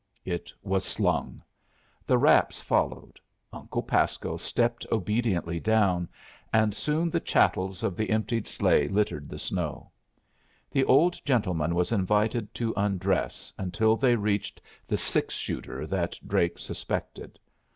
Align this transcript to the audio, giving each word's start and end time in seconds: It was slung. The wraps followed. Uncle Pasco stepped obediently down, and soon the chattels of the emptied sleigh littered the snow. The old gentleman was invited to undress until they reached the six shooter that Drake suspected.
It 0.25 0.51
was 0.63 0.83
slung. 0.83 1.43
The 2.07 2.17
wraps 2.17 2.59
followed. 2.59 3.19
Uncle 3.53 3.83
Pasco 3.83 4.35
stepped 4.35 4.83
obediently 4.91 5.59
down, 5.59 6.09
and 6.51 6.73
soon 6.73 7.11
the 7.11 7.19
chattels 7.19 7.83
of 7.83 7.95
the 7.95 8.09
emptied 8.09 8.47
sleigh 8.47 8.87
littered 8.87 9.29
the 9.29 9.37
snow. 9.37 9.91
The 10.71 10.85
old 10.85 11.23
gentleman 11.23 11.75
was 11.75 11.91
invited 11.91 12.51
to 12.55 12.73
undress 12.75 13.53
until 13.59 13.95
they 13.95 14.15
reached 14.15 14.59
the 14.87 14.97
six 14.97 15.35
shooter 15.35 15.85
that 15.85 16.17
Drake 16.25 16.57
suspected. 16.57 17.37